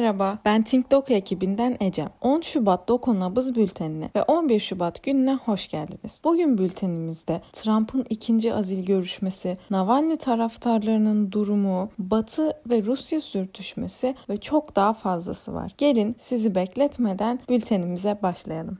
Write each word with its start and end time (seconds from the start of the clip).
merhaba. 0.00 0.38
Ben 0.44 0.62
Think 0.62 0.90
Doku 0.90 1.12
ekibinden 1.12 1.76
Ecem. 1.80 2.08
10 2.20 2.40
Şubat 2.40 2.88
Doku 2.88 3.20
Nabız 3.20 3.54
Bülteni'ne 3.54 4.10
ve 4.16 4.22
11 4.22 4.60
Şubat 4.60 5.02
gününe 5.02 5.34
hoş 5.34 5.68
geldiniz. 5.68 6.20
Bugün 6.24 6.58
bültenimizde 6.58 7.42
Trump'ın 7.52 8.06
ikinci 8.10 8.54
azil 8.54 8.86
görüşmesi, 8.86 9.58
Navalny 9.70 10.16
taraftarlarının 10.16 11.32
durumu, 11.32 11.90
Batı 11.98 12.52
ve 12.70 12.82
Rusya 12.82 13.20
sürtüşmesi 13.20 14.14
ve 14.28 14.36
çok 14.36 14.76
daha 14.76 14.92
fazlası 14.92 15.54
var. 15.54 15.72
Gelin 15.78 16.16
sizi 16.20 16.54
bekletmeden 16.54 17.40
bültenimize 17.48 18.18
başlayalım. 18.22 18.78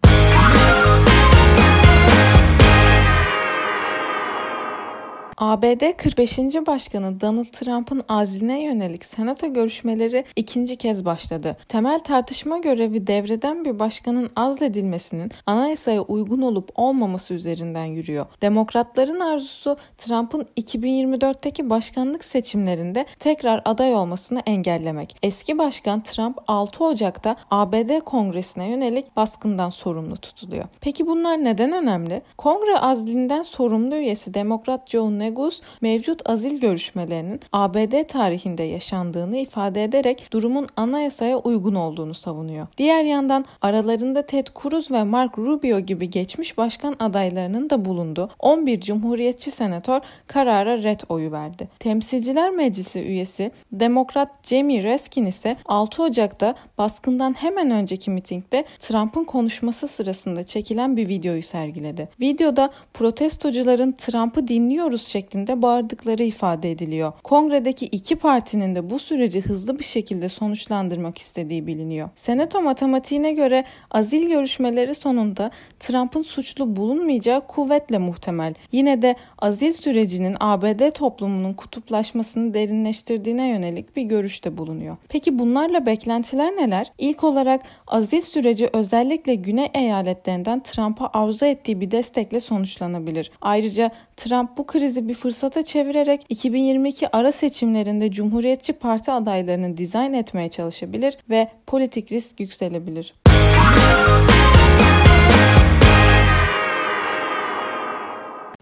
ABD 5.38 5.96
45. 5.96 6.38
Başkanı 6.38 7.20
Donald 7.20 7.44
Trump'ın 7.44 8.02
aziline 8.08 8.62
yönelik 8.62 9.04
senato 9.04 9.52
görüşmeleri 9.52 10.24
ikinci 10.36 10.76
kez 10.76 11.04
başladı. 11.04 11.56
Temel 11.68 11.98
tartışma 11.98 12.58
görevi 12.58 13.06
devreden 13.06 13.64
bir 13.64 13.78
başkanın 13.78 14.30
azledilmesinin 14.36 15.30
anayasaya 15.46 16.02
uygun 16.02 16.42
olup 16.42 16.70
olmaması 16.74 17.34
üzerinden 17.34 17.84
yürüyor. 17.84 18.26
Demokratların 18.42 19.20
arzusu 19.20 19.76
Trump'ın 19.98 20.46
2024'teki 20.56 21.70
başkanlık 21.70 22.24
seçimlerinde 22.24 23.06
tekrar 23.18 23.62
aday 23.64 23.94
olmasını 23.94 24.42
engellemek. 24.46 25.16
Eski 25.22 25.58
başkan 25.58 26.02
Trump 26.02 26.38
6 26.46 26.84
Ocak'ta 26.84 27.36
ABD 27.50 28.00
Kongresi'ne 28.00 28.70
yönelik 28.70 29.16
baskından 29.16 29.70
sorumlu 29.70 30.16
tutuluyor. 30.16 30.64
Peki 30.80 31.06
bunlar 31.06 31.44
neden 31.44 31.72
önemli? 31.72 32.22
Kongre 32.38 32.78
azlinden 32.78 33.42
sorumlu 33.42 33.96
üyesi 33.96 34.34
Demokrat 34.34 34.90
Joe 34.90 35.18
Negus 35.28 35.60
mevcut 35.80 36.30
azil 36.30 36.60
görüşmelerinin 36.60 37.40
ABD 37.52 38.02
tarihinde 38.08 38.62
yaşandığını 38.62 39.36
ifade 39.36 39.84
ederek 39.84 40.28
durumun 40.32 40.68
anayasaya 40.76 41.38
uygun 41.38 41.74
olduğunu 41.74 42.14
savunuyor. 42.14 42.66
Diğer 42.78 43.04
yandan 43.04 43.44
aralarında 43.62 44.26
Ted 44.26 44.46
Cruz 44.62 44.90
ve 44.90 45.04
Mark 45.04 45.38
Rubio 45.38 45.80
gibi 45.80 46.10
geçmiş 46.10 46.58
başkan 46.58 46.96
adaylarının 46.98 47.70
da 47.70 47.84
bulunduğu 47.84 48.30
11 48.38 48.80
Cumhuriyetçi 48.80 49.50
senatör 49.50 50.00
karara 50.26 50.82
red 50.82 51.00
oyu 51.08 51.32
verdi. 51.32 51.68
Temsilciler 51.78 52.50
Meclisi 52.50 53.00
üyesi 53.00 53.50
Demokrat 53.72 54.28
Jamie 54.46 54.84
Raskin 54.84 55.26
ise 55.26 55.56
6 55.64 56.02
Ocak'ta 56.02 56.54
baskından 56.78 57.32
hemen 57.32 57.70
önceki 57.70 58.10
mitingde 58.10 58.64
Trump'ın 58.80 59.24
konuşması 59.24 59.88
sırasında 59.88 60.46
çekilen 60.46 60.96
bir 60.96 61.08
videoyu 61.08 61.42
sergiledi. 61.42 62.08
Videoda 62.20 62.70
protestocuların 62.94 63.92
Trump'ı 63.92 64.48
dinliyoruz 64.48 65.02
şeklinde 65.02 65.17
bağırdıkları 65.62 66.24
ifade 66.24 66.70
ediliyor. 66.70 67.12
Kongredeki 67.22 67.86
iki 67.86 68.16
partinin 68.16 68.74
de 68.74 68.90
bu 68.90 68.98
süreci 68.98 69.40
hızlı 69.40 69.78
bir 69.78 69.84
şekilde 69.84 70.28
sonuçlandırmak 70.28 71.18
istediği 71.18 71.66
biliniyor. 71.66 72.08
Senato 72.14 72.62
matematiğine 72.62 73.32
göre 73.32 73.64
azil 73.90 74.28
görüşmeleri 74.28 74.94
sonunda 74.94 75.50
Trump'ın 75.80 76.22
suçlu 76.22 76.76
bulunmayacağı 76.76 77.46
kuvvetle 77.46 77.98
muhtemel. 77.98 78.54
Yine 78.72 79.02
de 79.02 79.16
azil 79.38 79.72
sürecinin 79.72 80.36
ABD 80.40 80.90
toplumunun 80.90 81.54
kutuplaşmasını 81.54 82.54
derinleştirdiğine 82.54 83.48
yönelik 83.48 83.96
bir 83.96 84.02
görüşte 84.02 84.58
bulunuyor. 84.58 84.96
Peki 85.08 85.38
bunlarla 85.38 85.86
beklentiler 85.86 86.56
neler? 86.56 86.92
İlk 86.98 87.24
olarak 87.24 87.60
azil 87.86 88.20
süreci 88.20 88.70
özellikle 88.72 89.34
güney 89.34 89.70
eyaletlerinden 89.74 90.62
Trump'a 90.62 91.10
arzu 91.12 91.46
ettiği 91.46 91.80
bir 91.80 91.90
destekle 91.90 92.40
sonuçlanabilir. 92.40 93.30
Ayrıca 93.40 93.90
Trump 94.16 94.58
bu 94.58 94.66
krizi 94.66 95.07
bir 95.08 95.14
fırsata 95.14 95.64
çevirerek 95.64 96.26
2022 96.28 97.16
ara 97.16 97.32
seçimlerinde 97.32 98.10
Cumhuriyetçi 98.10 98.72
Parti 98.72 99.12
adaylarını 99.12 99.76
dizayn 99.76 100.12
etmeye 100.12 100.50
çalışabilir 100.50 101.18
ve 101.30 101.48
politik 101.66 102.12
risk 102.12 102.40
yükselebilir. 102.40 103.14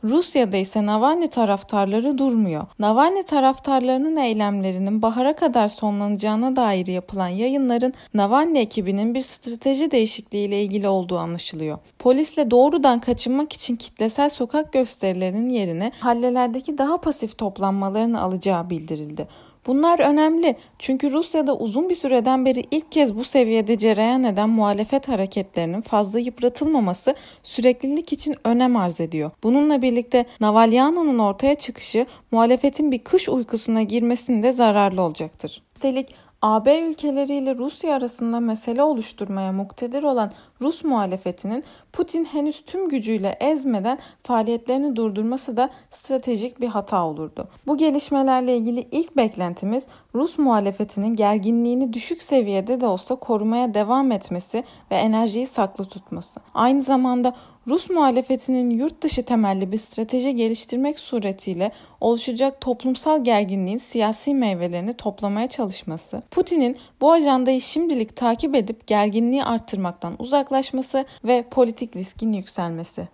Rusya'da 0.08 0.56
ise 0.56 0.86
Navalny 0.86 1.28
taraftarları 1.28 2.18
durmuyor. 2.18 2.66
Navalny 2.78 3.22
taraftarlarının 3.22 4.16
eylemlerinin 4.16 5.02
bahara 5.02 5.36
kadar 5.36 5.68
sonlanacağına 5.68 6.56
dair 6.56 6.86
yapılan 6.86 7.28
yayınların 7.28 7.94
Navalny 8.14 8.60
ekibinin 8.60 9.14
bir 9.14 9.22
strateji 9.22 9.90
değişikliğiyle 9.90 10.62
ilgili 10.62 10.88
olduğu 10.88 11.18
anlaşılıyor. 11.18 11.78
Polisle 11.98 12.50
doğrudan 12.50 13.00
kaçınmak 13.00 13.52
için 13.52 13.76
kitlesel 13.76 14.28
sokak 14.28 14.72
gösterilerinin 14.72 15.48
yerine 15.48 15.92
hallelerdeki 16.00 16.78
daha 16.78 17.00
pasif 17.00 17.38
toplanmalarını 17.38 18.20
alacağı 18.20 18.70
bildirildi. 18.70 19.28
Bunlar 19.66 19.99
önemli 19.99 20.56
çünkü 20.78 21.12
Rusya'da 21.12 21.56
uzun 21.56 21.88
bir 21.88 21.94
süreden 21.94 22.44
beri 22.44 22.62
ilk 22.71 22.93
kez 22.93 23.16
bu 23.16 23.25
seviyede 23.25 23.78
cereyan 23.78 24.25
eden 24.25 24.49
muhalefet 24.49 25.09
hareketlerinin 25.09 25.81
fazla 25.81 26.19
yıpratılmaması 26.19 27.15
süreklilik 27.43 28.12
için 28.12 28.34
önem 28.44 28.77
arz 28.77 29.00
ediyor. 29.00 29.31
Bununla 29.43 29.82
birlikte 29.82 30.25
Navalyana'nın 30.41 31.19
ortaya 31.19 31.54
çıkışı 31.54 32.06
muhalefetin 32.31 32.93
bir 32.93 32.99
kış 32.99 33.28
uykusuna 33.28 33.82
girmesinde 33.82 34.53
zararlı 34.53 35.03
olacaktır. 35.03 35.62
Üstelik 35.77 36.15
AB 36.46 36.78
ülkeleriyle 36.80 37.54
Rusya 37.58 37.96
arasında 37.96 38.40
mesele 38.40 38.82
oluşturmaya 38.82 39.52
muktedir 39.52 40.02
olan 40.02 40.32
Rus 40.60 40.84
muhalefetinin 40.84 41.64
Putin 41.92 42.24
henüz 42.24 42.64
tüm 42.64 42.88
gücüyle 42.88 43.36
ezmeden 43.40 43.98
faaliyetlerini 44.22 44.96
durdurması 44.96 45.56
da 45.56 45.70
stratejik 45.90 46.60
bir 46.60 46.68
hata 46.68 47.04
olurdu. 47.06 47.48
Bu 47.66 47.76
gelişmelerle 47.76 48.56
ilgili 48.56 48.80
ilk 48.80 49.16
beklentimiz 49.16 49.86
Rus 50.14 50.38
muhalefetinin 50.38 51.16
gerginliğini 51.16 51.92
düşük 51.92 52.22
seviyede 52.22 52.80
de 52.80 52.86
olsa 52.86 53.14
korumaya 53.14 53.74
devam 53.74 54.12
etmesi 54.12 54.64
ve 54.90 54.94
enerjiyi 54.94 55.46
saklı 55.46 55.84
tutması. 55.84 56.40
Aynı 56.54 56.82
zamanda 56.82 57.34
Rus 57.69 57.91
muhalefetinin 57.91 58.71
yurt 58.71 59.03
dışı 59.03 59.22
temelli 59.22 59.72
bir 59.72 59.78
strateji 59.78 60.37
geliştirmek 60.37 60.99
suretiyle 60.99 61.72
oluşacak 62.00 62.60
toplumsal 62.60 63.25
gerginliğin 63.25 63.78
siyasi 63.78 64.34
meyvelerini 64.34 64.93
toplamaya 64.93 65.49
çalışması, 65.49 66.22
Putin'in 66.31 66.77
bu 67.00 67.12
ajandayı 67.12 67.60
şimdilik 67.60 68.16
takip 68.16 68.54
edip 68.54 68.87
gerginliği 68.87 69.44
arttırmaktan 69.44 70.16
uzaklaşması 70.19 71.04
ve 71.25 71.44
politik 71.50 71.97
riskin 71.97 72.32
yükselmesi. 72.32 73.09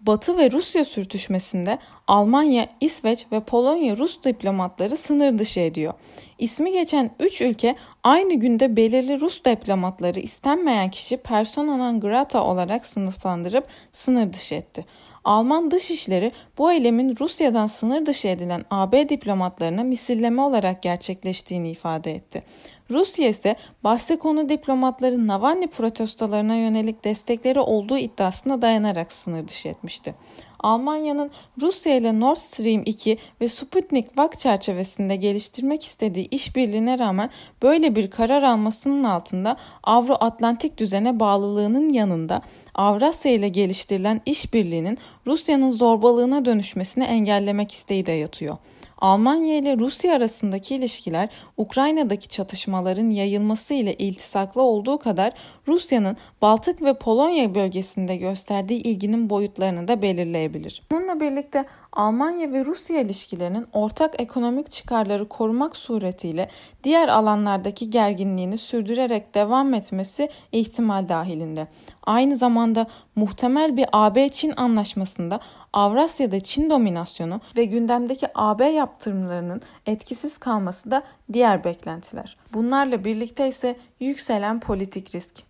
Batı 0.00 0.38
ve 0.38 0.50
Rusya 0.50 0.84
sürtüşmesinde 0.84 1.78
Almanya, 2.06 2.68
İsveç 2.80 3.26
ve 3.32 3.40
Polonya 3.40 3.96
Rus 3.96 4.22
diplomatları 4.24 4.96
sınır 4.96 5.38
dışı 5.38 5.60
ediyor. 5.60 5.94
İsmi 6.38 6.72
geçen 6.72 7.10
3 7.20 7.40
ülke 7.40 7.76
aynı 8.02 8.34
günde 8.34 8.76
belirli 8.76 9.20
Rus 9.20 9.44
diplomatları 9.44 10.20
istenmeyen 10.20 10.90
kişi 10.90 11.16
persona 11.16 11.76
non 11.76 12.00
grata 12.00 12.44
olarak 12.44 12.86
sınıflandırıp 12.86 13.66
sınır 13.92 14.32
dışı 14.32 14.54
etti. 14.54 14.86
Alman 15.24 15.70
Dışişleri 15.70 16.32
bu 16.58 16.72
eylemin 16.72 17.16
Rusya'dan 17.20 17.66
sınır 17.66 18.06
dışı 18.06 18.28
edilen 18.28 18.64
AB 18.70 19.08
diplomatlarına 19.08 19.84
misilleme 19.84 20.42
olarak 20.42 20.82
gerçekleştiğini 20.82 21.70
ifade 21.70 22.14
etti. 22.14 22.42
Rusya 22.90 23.28
ise 23.28 23.56
bahse 23.84 24.18
konu 24.18 24.48
diplomatların 24.48 25.28
Navalny 25.28 25.66
protestolarına 25.66 26.56
yönelik 26.56 27.04
destekleri 27.04 27.60
olduğu 27.60 27.98
iddiasına 27.98 28.62
dayanarak 28.62 29.12
sınır 29.12 29.48
dışı 29.48 29.68
etmişti. 29.68 30.14
Almanya'nın 30.62 31.30
Rusya 31.60 31.96
ile 31.96 32.20
Nord 32.20 32.36
Stream 32.36 32.82
2 32.86 33.18
ve 33.40 33.48
Sputnik 33.48 34.18
VAK 34.18 34.38
çerçevesinde 34.38 35.16
geliştirmek 35.16 35.84
istediği 35.84 36.28
işbirliğine 36.28 36.98
rağmen 36.98 37.30
böyle 37.62 37.96
bir 37.96 38.10
karar 38.10 38.42
almasının 38.42 39.04
altında 39.04 39.56
Avro-Atlantik 39.82 40.78
düzene 40.78 41.20
bağlılığının 41.20 41.92
yanında 41.92 42.42
Avrasya 42.74 43.32
ile 43.32 43.48
geliştirilen 43.48 44.20
işbirliğinin 44.26 44.98
Rusya'nın 45.26 45.70
zorbalığına 45.70 46.44
dönüşmesini 46.44 47.04
engellemek 47.04 47.72
isteği 47.72 48.06
de 48.06 48.12
yatıyor. 48.12 48.56
Almanya 49.00 49.56
ile 49.56 49.78
Rusya 49.78 50.14
arasındaki 50.14 50.74
ilişkiler 50.74 51.28
Ukrayna'daki 51.56 52.28
çatışmaların 52.28 53.10
yayılması 53.10 53.74
ile 53.74 53.94
iltisaklı 53.94 54.62
olduğu 54.62 54.98
kadar 54.98 55.32
Rusya'nın 55.68 56.16
Baltık 56.42 56.82
ve 56.82 56.94
Polonya 56.94 57.54
bölgesinde 57.54 58.16
gösterdiği 58.16 58.82
ilginin 58.82 59.30
boyutlarını 59.30 59.88
da 59.88 60.02
belirleyebilir. 60.02 60.82
Bununla 60.90 61.20
birlikte 61.20 61.64
Almanya 61.92 62.52
ve 62.52 62.64
Rusya 62.64 63.00
ilişkilerinin 63.00 63.66
ortak 63.72 64.20
ekonomik 64.20 64.70
çıkarları 64.70 65.28
korumak 65.28 65.76
suretiyle 65.76 66.48
diğer 66.84 67.08
alanlardaki 67.08 67.90
gerginliğini 67.90 68.58
sürdürerek 68.58 69.34
devam 69.34 69.74
etmesi 69.74 70.28
ihtimal 70.52 71.08
dahilinde. 71.08 71.66
Aynı 72.02 72.36
zamanda 72.36 72.86
muhtemel 73.16 73.76
bir 73.76 73.86
AB-Çin 73.92 74.52
anlaşmasında 74.56 75.40
Avrasya'da 75.72 76.40
Çin 76.40 76.70
dominasyonu 76.70 77.40
ve 77.56 77.64
gündemdeki 77.64 78.26
AB 78.34 78.64
yaptırımlarının 78.66 79.62
etkisiz 79.86 80.38
kalması 80.38 80.90
da 80.90 81.02
diğer 81.32 81.64
beklentiler. 81.64 82.36
Bunlarla 82.52 83.04
birlikte 83.04 83.48
ise 83.48 83.76
yükselen 84.00 84.60
politik 84.60 85.14
risk. 85.14 85.44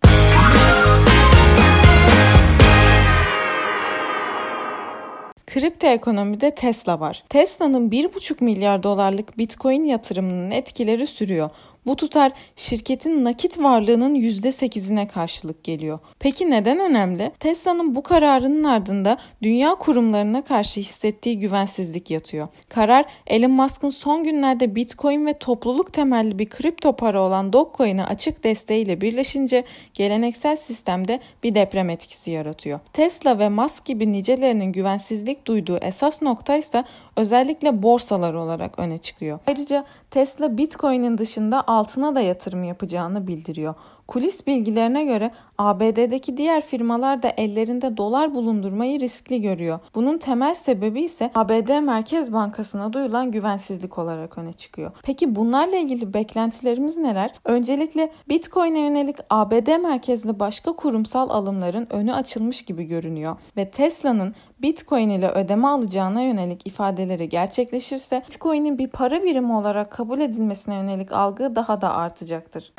Kripto 5.47 5.87
ekonomide 5.87 6.55
Tesla 6.55 6.99
var. 6.99 7.23
Tesla'nın 7.29 7.89
1,5 7.89 8.43
milyar 8.43 8.83
dolarlık 8.83 9.37
Bitcoin 9.37 9.83
yatırımının 9.83 10.51
etkileri 10.51 11.07
sürüyor. 11.07 11.49
Bu 11.85 11.95
tutar 11.95 12.31
şirketin 12.55 13.25
nakit 13.25 13.59
varlığının 13.59 14.15
%8'ine 14.15 15.07
karşılık 15.07 15.63
geliyor. 15.63 15.99
Peki 16.19 16.49
neden 16.49 16.79
önemli? 16.79 17.31
Tesla'nın 17.39 17.95
bu 17.95 18.03
kararının 18.03 18.63
ardında 18.63 19.17
dünya 19.41 19.75
kurumlarına 19.75 20.43
karşı 20.43 20.79
hissettiği 20.79 21.39
güvensizlik 21.39 22.11
yatıyor. 22.11 22.47
Karar 22.69 23.05
Elon 23.27 23.51
Musk'ın 23.51 23.89
son 23.89 24.23
günlerde 24.23 24.75
Bitcoin 24.75 25.25
ve 25.25 25.33
topluluk 25.33 25.93
temelli 25.93 26.39
bir 26.39 26.49
kripto 26.49 26.95
para 26.95 27.21
olan 27.21 27.53
Dogecoin'e 27.53 28.05
açık 28.05 28.43
desteğiyle 28.43 29.01
birleşince 29.01 29.63
geleneksel 29.93 30.55
sistemde 30.55 31.19
bir 31.43 31.55
deprem 31.55 31.89
etkisi 31.89 32.31
yaratıyor. 32.31 32.79
Tesla 32.93 33.39
ve 33.39 33.49
Musk 33.49 33.85
gibi 33.85 34.11
nicelerinin 34.11 34.71
güvensizlik 34.71 35.47
duyduğu 35.47 35.77
esas 35.77 36.21
nokta 36.21 36.55
ise 36.55 36.83
özellikle 37.15 37.83
borsalar 37.83 38.33
olarak 38.33 38.79
öne 38.79 38.97
çıkıyor. 38.97 39.39
Ayrıca 39.47 39.85
Tesla 40.11 40.57
Bitcoin'in 40.57 41.17
dışında 41.17 41.63
altına 41.71 42.15
da 42.15 42.21
yatırım 42.21 42.63
yapacağını 42.63 43.27
bildiriyor. 43.27 43.73
Kulis 44.11 44.47
bilgilerine 44.47 45.03
göre 45.03 45.31
ABD'deki 45.57 46.37
diğer 46.37 46.61
firmalar 46.61 47.23
da 47.23 47.33
ellerinde 47.37 47.97
dolar 47.97 48.35
bulundurmayı 48.35 48.99
riskli 48.99 49.41
görüyor. 49.41 49.79
Bunun 49.95 50.17
temel 50.17 50.55
sebebi 50.55 51.01
ise 51.01 51.31
ABD 51.35 51.79
Merkez 51.79 52.33
Bankası'na 52.33 52.93
duyulan 52.93 53.31
güvensizlik 53.31 53.97
olarak 53.97 54.37
öne 54.37 54.53
çıkıyor. 54.53 54.91
Peki 55.03 55.35
bunlarla 55.35 55.77
ilgili 55.77 56.13
beklentilerimiz 56.13 56.97
neler? 56.97 57.31
Öncelikle 57.45 58.11
Bitcoin'e 58.29 58.79
yönelik 58.79 59.17
ABD 59.29 59.81
merkezli 59.81 60.39
başka 60.39 60.75
kurumsal 60.75 61.29
alımların 61.29 61.87
önü 61.89 62.13
açılmış 62.13 62.61
gibi 62.61 62.83
görünüyor 62.83 63.35
ve 63.57 63.69
Tesla'nın 63.69 64.35
Bitcoin 64.61 65.09
ile 65.09 65.29
ödeme 65.29 65.67
alacağına 65.67 66.21
yönelik 66.21 66.67
ifadeleri 66.67 67.29
gerçekleşirse 67.29 68.23
Bitcoin'in 68.29 68.77
bir 68.77 68.87
para 68.87 69.23
birimi 69.23 69.53
olarak 69.53 69.91
kabul 69.91 70.19
edilmesine 70.19 70.75
yönelik 70.75 71.11
algı 71.11 71.55
daha 71.55 71.81
da 71.81 71.93
artacaktır. 71.93 72.73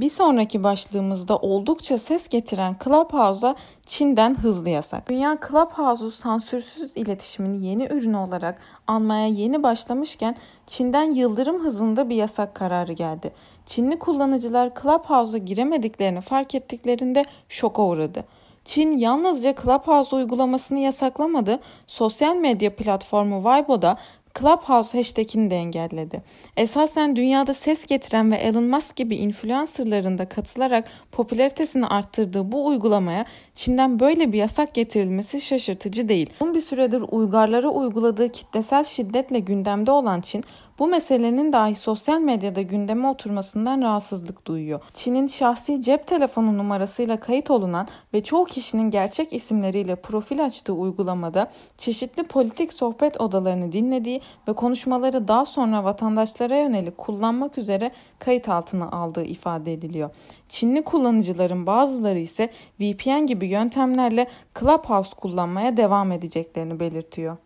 Bir 0.00 0.10
sonraki 0.10 0.62
başlığımızda 0.62 1.36
oldukça 1.36 1.98
ses 1.98 2.28
getiren 2.28 2.76
Clubhouse'a 2.84 3.54
Çin'den 3.86 4.34
hızlı 4.34 4.68
yasak. 4.68 5.08
Dünya 5.08 5.38
Clubhouse'u 5.48 6.10
sansürsüz 6.10 6.96
iletişimin 6.96 7.54
yeni 7.54 7.84
ürünü 7.84 8.16
olarak 8.16 8.58
almaya 8.86 9.26
yeni 9.26 9.62
başlamışken 9.62 10.36
Çin'den 10.66 11.14
yıldırım 11.14 11.64
hızında 11.64 12.08
bir 12.08 12.16
yasak 12.16 12.54
kararı 12.54 12.92
geldi. 12.92 13.32
Çinli 13.66 13.98
kullanıcılar 13.98 14.70
Clubhouse'a 14.82 15.38
giremediklerini 15.38 16.20
fark 16.20 16.54
ettiklerinde 16.54 17.24
şoka 17.48 17.82
uğradı. 17.82 18.24
Çin 18.64 18.96
yalnızca 18.96 19.54
Clubhouse 19.62 20.16
uygulamasını 20.16 20.78
yasaklamadı, 20.78 21.60
sosyal 21.86 22.36
medya 22.36 22.76
platformu 22.76 23.42
Weibo'da 23.42 23.98
Clubhouse 24.38 24.98
hashtagini 24.98 25.50
de 25.50 25.56
engelledi. 25.56 26.22
Esasen 26.56 27.16
dünyada 27.16 27.54
ses 27.54 27.86
getiren 27.86 28.32
ve 28.32 28.36
Elon 28.36 28.64
Musk 28.64 28.96
gibi 28.96 29.16
influencerların 29.16 30.18
da 30.18 30.28
katılarak 30.28 30.88
popülaritesini 31.12 31.86
arttırdığı 31.86 32.52
bu 32.52 32.66
uygulamaya 32.66 33.24
Çin'den 33.54 34.00
böyle 34.00 34.32
bir 34.32 34.38
yasak 34.38 34.74
getirilmesi 34.74 35.40
şaşırtıcı 35.40 36.08
değil. 36.08 36.30
Uzun 36.40 36.54
bir 36.54 36.60
süredir 36.60 37.04
uygarlara 37.10 37.68
uyguladığı 37.68 38.32
kitlesel 38.32 38.84
şiddetle 38.84 39.38
gündemde 39.38 39.90
olan 39.90 40.20
Çin, 40.20 40.44
bu 40.80 40.88
meselenin 40.88 41.52
dahi 41.52 41.74
sosyal 41.74 42.20
medyada 42.20 42.62
gündeme 42.62 43.08
oturmasından 43.08 43.82
rahatsızlık 43.82 44.46
duyuyor. 44.46 44.80
Çin'in 44.94 45.26
şahsi 45.26 45.80
cep 45.80 46.06
telefonu 46.06 46.58
numarasıyla 46.58 47.16
kayıt 47.16 47.50
olunan 47.50 47.88
ve 48.14 48.22
çoğu 48.22 48.44
kişinin 48.44 48.90
gerçek 48.90 49.32
isimleriyle 49.32 49.96
profil 49.96 50.44
açtığı 50.44 50.72
uygulamada 50.72 51.50
çeşitli 51.78 52.22
politik 52.22 52.72
sohbet 52.72 53.20
odalarını 53.20 53.72
dinlediği 53.72 54.20
ve 54.48 54.52
konuşmaları 54.52 55.28
daha 55.28 55.46
sonra 55.46 55.84
vatandaşlara 55.84 56.56
yönelik 56.56 56.98
kullanmak 56.98 57.58
üzere 57.58 57.90
kayıt 58.18 58.48
altına 58.48 58.90
aldığı 58.90 59.24
ifade 59.24 59.72
ediliyor. 59.72 60.10
Çinli 60.48 60.82
kullanıcıların 60.82 61.66
bazıları 61.66 62.18
ise 62.18 62.50
VPN 62.80 63.26
gibi 63.26 63.46
yöntemlerle 63.46 64.26
Clubhouse 64.60 65.10
kullanmaya 65.16 65.76
devam 65.76 66.12
edeceklerini 66.12 66.80
belirtiyor. 66.80 67.36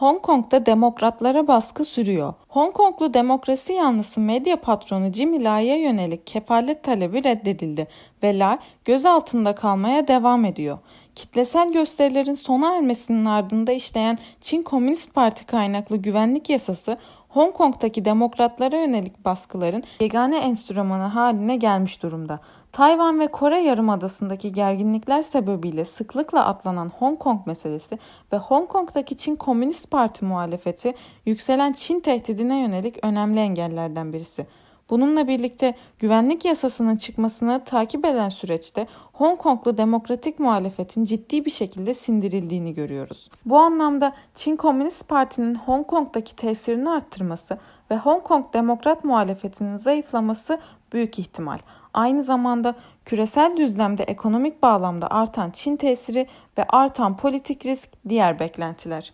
Hong 0.00 0.22
Kong'da 0.22 0.66
demokratlara 0.66 1.48
baskı 1.48 1.84
sürüyor. 1.84 2.34
Hong 2.48 2.74
Konglu 2.74 3.14
demokrasi 3.14 3.72
yanlısı 3.72 4.20
medya 4.20 4.60
patronu 4.60 5.12
Jimmy 5.12 5.44
Lai'ye 5.44 5.80
yönelik 5.80 6.26
kefalet 6.26 6.82
talebi 6.82 7.24
reddedildi 7.24 7.88
ve 8.22 8.38
Lai 8.38 8.58
gözaltında 8.84 9.54
kalmaya 9.54 10.08
devam 10.08 10.44
ediyor. 10.44 10.78
Kitlesel 11.14 11.72
gösterilerin 11.72 12.34
sona 12.34 12.76
ermesinin 12.76 13.24
ardında 13.24 13.72
işleyen 13.72 14.18
Çin 14.40 14.62
Komünist 14.62 15.14
Parti 15.14 15.46
kaynaklı 15.46 15.96
güvenlik 15.96 16.50
yasası 16.50 16.96
Hong 17.28 17.54
Kong'daki 17.54 18.04
demokratlara 18.04 18.78
yönelik 18.78 19.24
baskıların 19.24 19.82
yegane 20.00 20.38
enstrümanı 20.38 21.06
haline 21.06 21.56
gelmiş 21.56 22.02
durumda. 22.02 22.40
Tayvan 22.72 23.20
ve 23.20 23.26
Kore 23.26 23.60
Yarımadası'ndaki 23.60 24.52
gerginlikler 24.52 25.22
sebebiyle 25.22 25.84
sıklıkla 25.84 26.46
atlanan 26.46 26.92
Hong 26.98 27.18
Kong 27.18 27.46
meselesi 27.46 27.98
ve 28.32 28.36
Hong 28.36 28.68
Kong'daki 28.68 29.16
Çin 29.16 29.36
Komünist 29.36 29.90
Parti 29.90 30.24
muhalefeti 30.24 30.94
yükselen 31.26 31.72
Çin 31.72 32.00
tehdidine 32.00 32.60
yönelik 32.60 33.04
önemli 33.04 33.40
engellerden 33.40 34.12
birisi. 34.12 34.46
Bununla 34.90 35.28
birlikte 35.28 35.74
güvenlik 35.98 36.44
yasasının 36.44 36.96
çıkmasını 36.96 37.64
takip 37.64 38.04
eden 38.04 38.28
süreçte 38.28 38.86
Hong 39.12 39.38
Konglu 39.38 39.78
demokratik 39.78 40.38
muhalefetin 40.38 41.04
ciddi 41.04 41.44
bir 41.44 41.50
şekilde 41.50 41.94
sindirildiğini 41.94 42.72
görüyoruz. 42.72 43.30
Bu 43.46 43.58
anlamda 43.58 44.12
Çin 44.34 44.56
Komünist 44.56 45.08
Parti'nin 45.08 45.54
Hong 45.54 45.86
Kong'daki 45.86 46.36
tesirini 46.36 46.90
arttırması 46.90 47.58
ve 47.90 47.96
Hong 47.96 48.22
Kong 48.22 48.44
demokrat 48.52 49.04
muhalefetinin 49.04 49.76
zayıflaması 49.76 50.58
büyük 50.92 51.18
ihtimal. 51.18 51.58
Aynı 51.94 52.22
zamanda 52.22 52.74
küresel 53.04 53.56
düzlemde 53.56 54.02
ekonomik 54.02 54.62
bağlamda 54.62 55.10
artan 55.10 55.50
Çin 55.50 55.76
tesiri 55.76 56.26
ve 56.58 56.64
artan 56.68 57.16
politik 57.16 57.66
risk 57.66 57.90
diğer 58.08 58.38
beklentiler. 58.38 59.12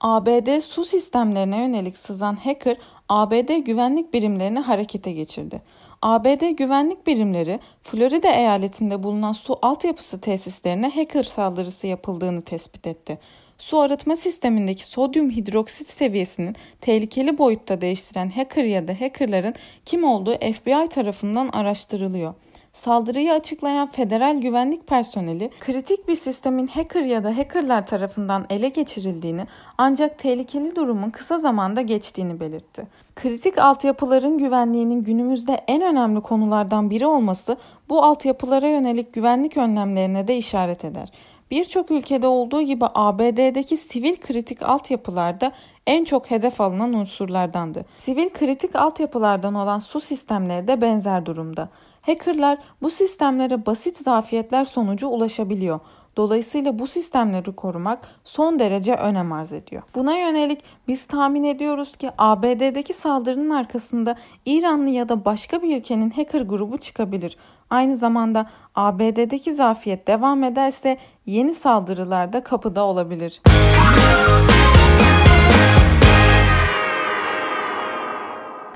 ABD 0.00 0.60
su 0.60 0.84
sistemlerine 0.84 1.58
yönelik 1.58 1.96
sızan 1.96 2.36
hacker 2.36 2.76
ABD 3.08 3.56
güvenlik 3.56 4.12
birimlerini 4.12 4.58
harekete 4.58 5.12
geçirdi. 5.12 5.62
ABD 6.02 6.50
güvenlik 6.50 7.06
birimleri 7.06 7.60
Florida 7.82 8.28
eyaletinde 8.28 9.02
bulunan 9.02 9.32
su 9.32 9.58
altyapısı 9.62 10.20
tesislerine 10.20 10.88
hacker 10.88 11.24
saldırısı 11.24 11.86
yapıldığını 11.86 12.42
tespit 12.42 12.86
etti. 12.86 13.18
Su 13.58 13.78
arıtma 13.78 14.16
sistemindeki 14.16 14.84
sodyum 14.84 15.30
hidroksit 15.30 15.88
seviyesinin 15.88 16.56
tehlikeli 16.80 17.38
boyutta 17.38 17.80
değiştiren 17.80 18.28
hacker 18.28 18.64
ya 18.64 18.88
da 18.88 19.00
hackerların 19.00 19.54
kim 19.84 20.04
olduğu 20.04 20.34
FBI 20.34 20.88
tarafından 20.88 21.48
araştırılıyor. 21.48 22.34
Saldırıyı 22.72 23.32
açıklayan 23.32 23.90
federal 23.90 24.40
güvenlik 24.40 24.86
personeli 24.86 25.50
kritik 25.60 26.08
bir 26.08 26.16
sistemin 26.16 26.66
hacker 26.66 27.02
ya 27.02 27.24
da 27.24 27.36
hackerlar 27.36 27.86
tarafından 27.86 28.46
ele 28.50 28.68
geçirildiğini 28.68 29.46
ancak 29.78 30.18
tehlikeli 30.18 30.76
durumun 30.76 31.10
kısa 31.10 31.38
zamanda 31.38 31.80
geçtiğini 31.80 32.40
belirtti. 32.40 32.86
Kritik 33.16 33.58
altyapıların 33.58 34.38
güvenliğinin 34.38 35.02
günümüzde 35.02 35.60
en 35.66 35.82
önemli 35.82 36.20
konulardan 36.20 36.90
biri 36.90 37.06
olması 37.06 37.56
bu 37.88 38.02
altyapılara 38.04 38.68
yönelik 38.68 39.12
güvenlik 39.12 39.56
önlemlerine 39.56 40.28
de 40.28 40.36
işaret 40.36 40.84
eder. 40.84 41.12
Birçok 41.50 41.90
ülkede 41.90 42.26
olduğu 42.26 42.62
gibi 42.62 42.84
ABD'deki 42.94 43.76
sivil 43.76 44.16
kritik 44.16 44.62
altyapılarda 44.62 45.52
en 45.86 46.04
çok 46.04 46.30
hedef 46.30 46.60
alınan 46.60 46.94
unsurlardandı. 46.94 47.84
Sivil 47.98 48.28
kritik 48.28 48.76
altyapılardan 48.76 49.54
olan 49.54 49.78
su 49.78 50.00
sistemleri 50.00 50.68
de 50.68 50.80
benzer 50.80 51.26
durumda. 51.26 51.68
Hackerlar 52.02 52.58
bu 52.82 52.90
sistemlere 52.90 53.66
basit 53.66 53.96
zafiyetler 53.96 54.64
sonucu 54.64 55.08
ulaşabiliyor. 55.08 55.80
Dolayısıyla 56.16 56.78
bu 56.78 56.86
sistemleri 56.86 57.52
korumak 57.52 58.08
son 58.24 58.58
derece 58.58 58.94
önem 58.94 59.32
arz 59.32 59.52
ediyor. 59.52 59.82
Buna 59.94 60.18
yönelik 60.18 60.60
biz 60.88 61.06
tahmin 61.06 61.44
ediyoruz 61.44 61.96
ki 61.96 62.10
ABD'deki 62.18 62.92
saldırının 62.92 63.50
arkasında 63.50 64.16
İranlı 64.46 64.88
ya 64.88 65.08
da 65.08 65.24
başka 65.24 65.62
bir 65.62 65.76
ülkenin 65.76 66.10
hacker 66.10 66.40
grubu 66.40 66.78
çıkabilir. 66.78 67.36
Aynı 67.70 67.96
zamanda 67.96 68.50
ABD'deki 68.74 69.52
zafiyet 69.52 70.06
devam 70.06 70.44
ederse 70.44 70.98
yeni 71.26 71.54
saldırılar 71.54 72.32
da 72.32 72.44
kapıda 72.44 72.84
olabilir. 72.84 73.40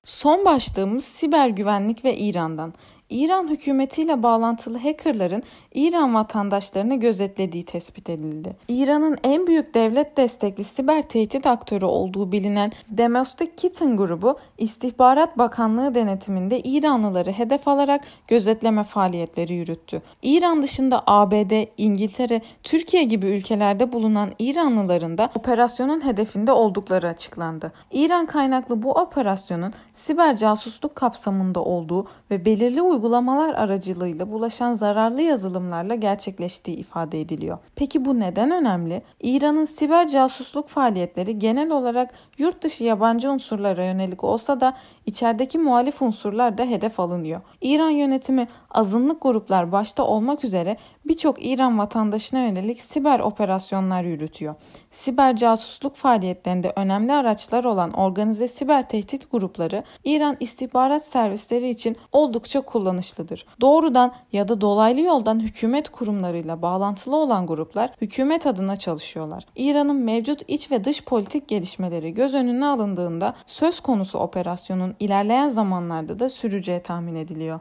Son 0.05 0.45
başlığımız 0.45 1.05
siber 1.05 1.49
güvenlik 1.49 2.05
ve 2.05 2.17
İran'dan. 2.17 2.75
İran 3.11 3.49
hükümetiyle 3.49 4.23
bağlantılı 4.23 4.79
hackerların 4.79 5.43
İran 5.75 6.15
vatandaşlarını 6.15 6.95
gözetlediği 7.01 7.65
tespit 7.65 8.11
edildi. 8.11 8.57
İran'ın 8.69 9.17
en 9.25 9.47
büyük 9.47 9.75
devlet 9.75 10.17
destekli 10.17 10.65
siber 10.65 11.03
tehdit 11.03 11.47
aktörü 11.47 11.85
olduğu 11.85 12.33
bilinen 12.33 12.73
Domestic 12.99 13.51
Kitten 13.57 13.97
grubu 13.97 14.39
İstihbarat 14.59 15.39
Bakanlığı 15.39 15.95
denetiminde 15.95 16.61
İranlıları 16.61 17.33
hedef 17.33 17.69
alarak 17.69 18.05
gözetleme 18.29 18.83
faaliyetleri 18.83 19.55
yürüttü. 19.55 20.03
İran 20.23 20.63
dışında 20.63 21.03
ABD, 21.07 21.67
İngiltere, 21.79 22.43
Türkiye 22.63 23.03
gibi 23.03 23.27
ülkelerde 23.27 23.93
bulunan 23.93 24.31
İranlıların 24.39 25.19
da 25.19 25.31
operasyonun 25.35 26.05
hedefinde 26.05 26.53
oldukları 26.53 27.09
açıklandı. 27.09 27.73
İran 27.93 28.27
kaynaklı 28.27 28.83
bu 28.83 28.93
operasyonun 28.93 29.73
siber 29.93 30.37
casusluk 30.37 30.97
kapsamında 30.97 31.61
olduğu 31.61 32.07
ve 32.31 32.45
belirli 32.45 32.83
uygulamalar 32.95 33.55
aracılığıyla 33.55 34.31
bulaşan 34.33 34.75
zararlı 34.75 35.23
yazılımlarla 35.23 35.95
gerçekleştiği 35.95 36.77
ifade 36.77 37.21
ediliyor. 37.21 37.59
Peki 37.77 38.05
bu 38.05 38.21
neden 38.21 38.51
önemli? 38.51 39.03
İran'ın 39.21 39.65
siber 39.65 40.09
casusluk 40.09 40.69
faaliyetleri 40.69 41.39
genel 41.39 41.71
olarak 41.71 42.15
yurt 42.39 42.63
dışı 42.63 42.85
yabancı 42.85 43.31
unsurlara 43.31 43.85
yönelik 43.85 44.25
olsa 44.25 44.61
da 44.61 44.77
içerideki 45.07 45.59
muhalif 45.59 46.03
unsurlar 46.03 46.59
da 46.59 46.65
hedef 46.65 47.01
alınıyor. 47.01 47.41
İran 47.61 47.91
yönetimi 47.91 48.49
azınlık 48.71 49.23
gruplar 49.23 49.73
başta 49.73 50.05
olmak 50.05 50.45
üzere 50.45 50.77
birçok 51.05 51.47
İran 51.47 51.79
vatandaşına 51.79 52.41
yönelik 52.41 52.81
siber 52.81 53.21
operasyonlar 53.21 54.03
yürütüyor. 54.03 54.55
Siber 54.91 55.37
casusluk 55.37 55.95
faaliyetlerinde 55.95 56.73
önemli 56.77 57.13
araçlar 57.13 57.65
olan 57.65 57.93
organize 57.93 58.49
siber 58.49 58.89
tehdit 58.89 59.31
grupları 59.31 59.85
İran 60.05 60.37
istihbarat 60.41 61.05
servisleri 61.05 61.71
için 61.71 61.97
oldukça 62.13 62.61
kullanışlıdır. 62.85 63.47
Doğrudan 63.61 64.13
ya 64.33 64.49
da 64.49 64.61
dolaylı 64.61 65.01
yoldan 65.01 65.41
hükümet 65.41 65.89
kurumlarıyla 65.89 66.63
bağlantılı 66.63 67.17
olan 67.17 67.47
gruplar 67.47 67.91
hükümet 68.01 68.47
adına 68.47 68.77
çalışıyorlar. 68.77 69.47
İran'ın 69.57 69.97
mevcut 69.97 70.43
iç 70.49 70.71
ve 70.71 70.85
dış 70.85 71.05
politik 71.05 71.49
gelişmeleri 71.49 72.15
göz 72.15 72.35
önüne 72.35 72.67
alındığında 72.67 73.35
söz 73.47 73.81
konusu 73.81 74.19
operasyonun 74.19 74.95
ilerleyen 75.01 75.49
zamanlarda 75.49 76.19
da 76.19 76.29
süreceği 76.29 76.83
tahmin 76.83 77.15
ediliyor. 77.15 77.61